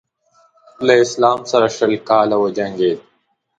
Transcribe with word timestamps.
له 0.85 0.93
اسلام 1.03 1.39
سره 1.51 1.67
شل 1.77 1.93
کاله 2.09 2.35
وجنګېد. 2.43 2.99